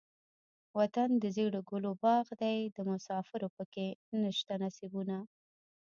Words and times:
وطن 0.77 1.09
دزيړو 1.23 1.61
ګلو 1.69 1.91
باغ 2.03 2.25
دے 2.41 2.53
دمسافرو 2.77 3.47
پکښې 3.55 3.87
نيشته 4.21 4.53
نصيبونه 4.63 5.17